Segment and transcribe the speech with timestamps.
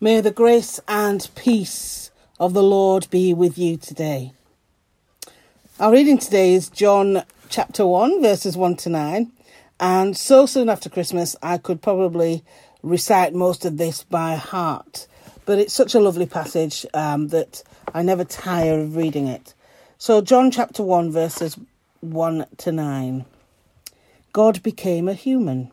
[0.00, 4.32] May the grace and peace of the Lord be with you today.
[5.80, 9.32] Our reading today is John chapter 1, verses 1 to 9.
[9.80, 12.44] And so soon after Christmas, I could probably
[12.80, 15.08] recite most of this by heart.
[15.44, 19.52] But it's such a lovely passage um, that I never tire of reading it.
[19.98, 21.58] So, John chapter 1, verses
[22.02, 23.24] 1 to 9.
[24.32, 25.72] God became a human.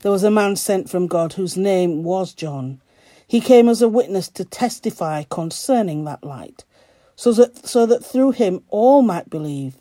[0.00, 2.80] there was a man sent from God whose name was John.
[3.26, 6.64] He came as a witness to testify concerning that light,
[7.16, 9.76] so that, so that through him all might believe.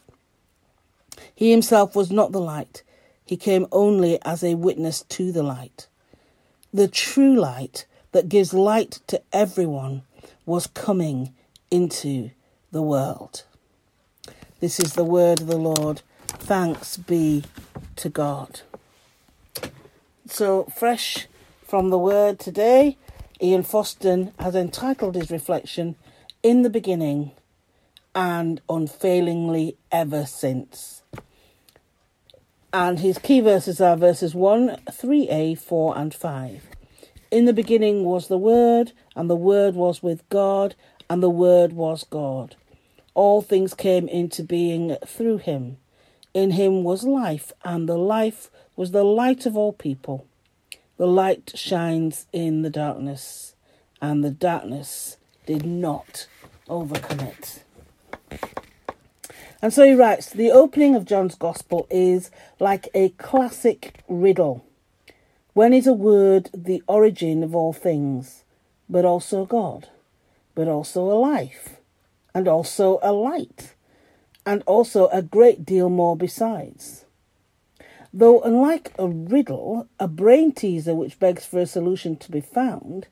[1.33, 2.83] He himself was not the light,
[3.25, 5.87] he came only as a witness to the light.
[6.73, 10.03] The true light that gives light to everyone
[10.45, 11.33] was coming
[11.69, 12.31] into
[12.71, 13.43] the world.
[14.59, 16.01] This is the word of the Lord.
[16.27, 17.43] Thanks be
[17.97, 18.61] to God.
[20.29, 21.27] So, fresh
[21.63, 22.97] from the word today,
[23.41, 25.95] Ian Fosten has entitled his reflection,
[26.43, 27.31] In the Beginning
[28.13, 31.01] and Unfailingly Ever Since.
[32.73, 36.67] And his key verses are verses 1, 3a, 4, and 5.
[37.31, 40.75] In the beginning was the Word, and the Word was with God,
[41.09, 42.57] and the Word was God.
[43.13, 45.77] All things came into being through him.
[46.37, 50.27] In him was life, and the life was the light of all people.
[50.97, 53.55] The light shines in the darkness,
[54.03, 56.27] and the darkness did not
[56.69, 57.63] overcome it.
[59.63, 62.29] And so he writes The opening of John's Gospel is
[62.59, 64.63] like a classic riddle.
[65.53, 68.43] When is a word the origin of all things,
[68.87, 69.89] but also God,
[70.53, 71.77] but also a life,
[72.35, 73.73] and also a light,
[74.47, 77.03] and also a great deal more besides?
[78.13, 83.07] Though, unlike a riddle, a brain teaser which begs for a solution to be found,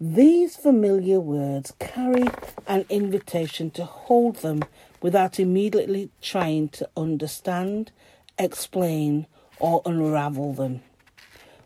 [0.00, 2.24] these familiar words carry
[2.66, 4.64] an invitation to hold them
[5.00, 7.92] without immediately trying to understand,
[8.36, 9.28] explain,
[9.60, 10.80] or unravel them.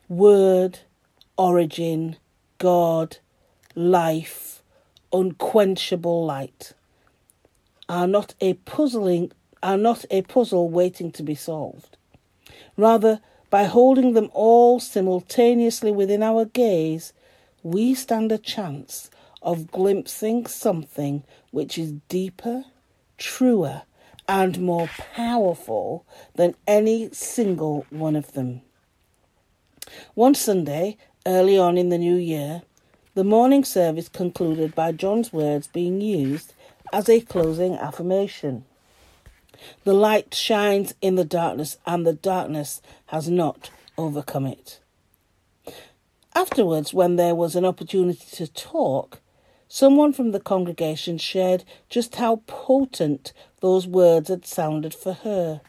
[0.07, 0.81] Word,
[1.39, 2.17] origin,
[2.59, 3.17] God,
[3.75, 4.63] life,
[5.15, 6.75] unquenchable light
[7.89, 11.97] are not a puzzling are not a puzzle waiting to be solved.
[12.77, 17.13] Rather, by holding them all simultaneously within our gaze,
[17.63, 19.11] we stand a chance
[19.43, 22.65] of glimpsing something which is deeper,
[23.17, 23.83] truer,
[24.29, 28.61] and more powerful than any single one of them.
[30.15, 30.97] One Sunday,
[31.27, 32.63] early on in the new year,
[33.15, 36.53] the morning service concluded by John's words being used
[36.95, 38.65] as a closing affirmation.
[39.83, 44.79] The light shines in the darkness, and the darkness has not overcome it.
[46.37, 49.21] Afterwards, when there was an opportunity to talk,
[49.67, 55.63] someone from the congregation shared just how potent those words had sounded for her.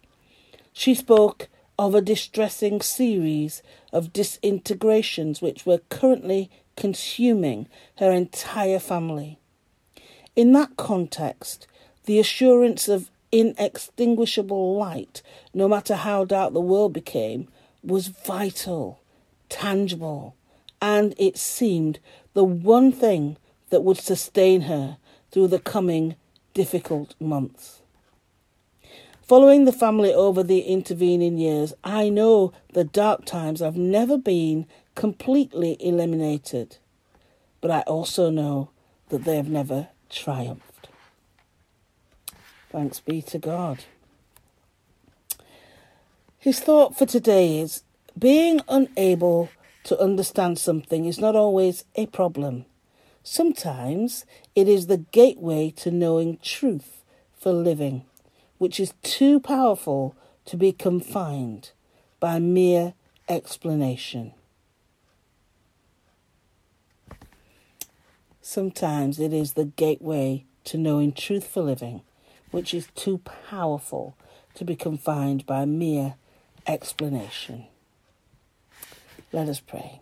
[0.74, 1.48] She spoke
[1.80, 9.40] of a distressing series of disintegrations which were currently consuming her entire family.
[10.36, 11.66] In that context,
[12.06, 15.22] the assurance of inextinguishable light,
[15.54, 17.48] no matter how dark the world became,
[17.84, 19.00] was vital,
[19.48, 20.36] tangible,
[20.82, 22.00] and it seemed
[22.34, 23.38] the one thing
[23.70, 24.98] that would sustain her
[25.32, 26.16] through the coming
[26.54, 27.82] difficult months.
[29.22, 34.68] Following the family over the intervening years, I know the dark times have never been
[34.96, 36.78] completely eliminated,
[37.60, 38.70] but I also know
[39.10, 40.90] that they have never triumphed.
[42.72, 43.86] Thanks be to God.
[46.38, 47.84] His thought for today is
[48.18, 49.50] being unable
[49.86, 52.66] to understand something is not always a problem.
[53.24, 54.26] Sometimes
[54.56, 57.04] it is the gateway to knowing truth
[57.38, 58.06] for living,
[58.58, 60.16] which is too powerful
[60.46, 61.72] to be confined
[62.20, 62.94] by mere
[63.28, 64.34] explanation.
[68.56, 72.04] Sometimes it is the gateway to knowing truth for living,
[72.52, 73.18] which is too
[73.50, 74.16] powerful
[74.54, 76.16] to be confined by mere
[76.66, 77.66] explanation.
[79.34, 80.00] Let us pray.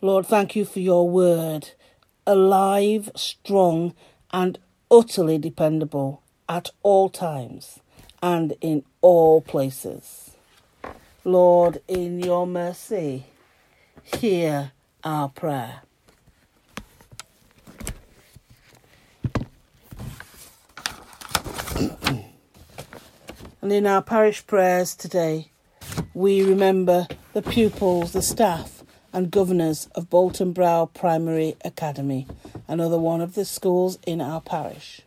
[0.00, 1.70] Lord, thank you for your word
[2.26, 3.94] alive, strong,
[4.32, 4.58] and
[4.90, 7.78] utterly dependable at all times
[8.20, 10.32] and in all places.
[11.22, 13.26] Lord, in your mercy,
[14.02, 14.72] hear
[15.04, 15.82] our prayer.
[23.62, 25.50] And in our parish prayers today,
[26.14, 32.26] we remember the pupils, the staff, and governors of Bolton Brow Primary Academy,
[32.68, 35.02] another one of the schools in our parish.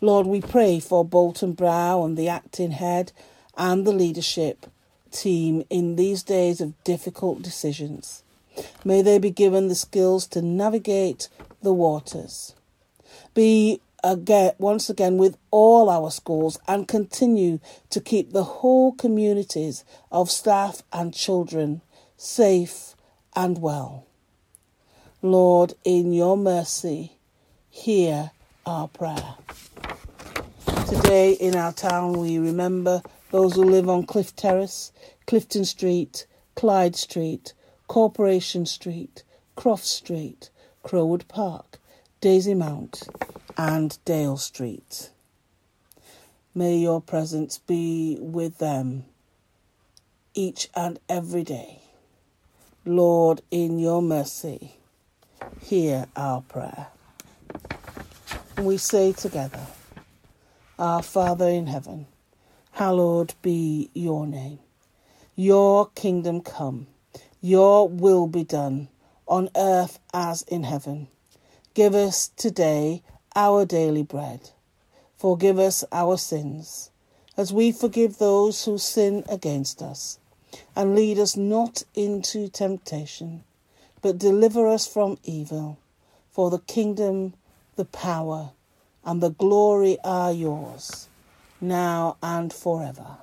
[0.00, 3.12] Lord, we pray for Bolton Brow and the acting head
[3.56, 4.66] and the leadership
[5.10, 8.22] team in these days of difficult decisions.
[8.84, 11.28] May they be given the skills to navigate
[11.62, 12.54] the waters.
[13.34, 17.60] Be again, once again with all our schools and continue
[17.90, 21.80] to keep the whole communities of staff and children
[22.16, 22.94] safe
[23.34, 24.06] and well.
[25.22, 27.18] Lord, in your mercy,
[27.70, 28.30] hear
[28.64, 29.34] our prayer.
[30.88, 34.92] Today in our town, we remember those who live on Cliff Terrace,
[35.26, 37.52] Clifton Street, Clyde Street,
[37.88, 39.22] Corporation Street,
[39.56, 40.50] Croft Street,
[40.84, 41.78] Crowwood Park,
[42.20, 43.02] Daisy Mount,
[43.58, 45.10] and Dale Street.
[46.54, 49.04] May your presence be with them
[50.32, 51.82] each and every day.
[52.84, 54.76] Lord, in your mercy,
[55.60, 56.86] hear our prayer.
[58.58, 59.66] We say together,
[60.78, 62.06] Our Father in heaven,
[62.72, 64.60] hallowed be your name.
[65.34, 66.86] Your kingdom come,
[67.40, 68.88] your will be done,
[69.26, 71.08] on earth as in heaven.
[71.74, 73.02] Give us today
[73.38, 74.50] our daily bread.
[75.16, 76.90] Forgive us our sins,
[77.36, 80.18] as we forgive those who sin against us.
[80.74, 83.44] And lead us not into temptation,
[84.02, 85.78] but deliver us from evil.
[86.32, 87.34] For the kingdom,
[87.76, 88.50] the power,
[89.04, 91.08] and the glory are yours,
[91.60, 93.18] now and forever.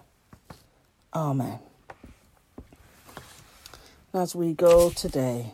[1.13, 1.59] Amen.
[4.13, 5.53] As we go today,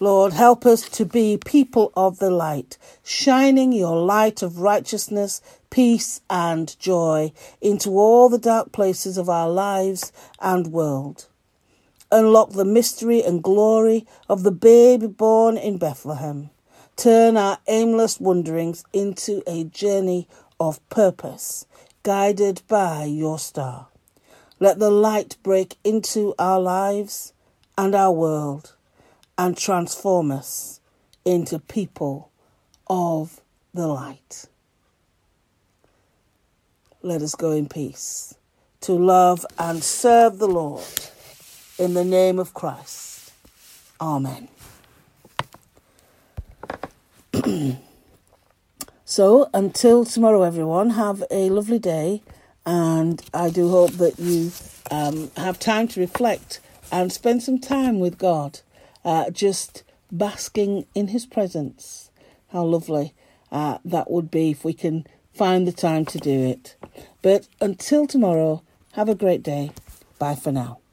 [0.00, 6.20] Lord, help us to be people of the light, shining your light of righteousness, peace,
[6.28, 10.10] and joy into all the dark places of our lives
[10.40, 11.28] and world.
[12.10, 16.50] Unlock the mystery and glory of the babe born in Bethlehem.
[16.96, 20.26] Turn our aimless wanderings into a journey
[20.58, 21.66] of purpose,
[22.02, 23.86] guided by your star.
[24.58, 27.32] Let the light break into our lives
[27.78, 28.74] and our world
[29.36, 30.80] and transform us
[31.24, 32.30] into people
[32.86, 33.40] of
[33.72, 34.46] the light.
[37.02, 38.34] Let us go in peace
[38.82, 40.84] to love and serve the Lord
[41.78, 43.32] in the name of Christ.
[44.00, 44.48] Amen.
[49.04, 52.22] so, until tomorrow, everyone, have a lovely day,
[52.64, 54.52] and I do hope that you
[54.90, 56.60] um, have time to reflect
[56.92, 58.60] and spend some time with God
[59.04, 62.10] uh, just basking in his presence.
[62.48, 63.14] How lovely
[63.50, 66.76] uh, that would be if we can find the time to do it.
[67.22, 68.62] But until tomorrow,
[68.92, 69.72] have a great day.
[70.18, 70.83] Bye for now.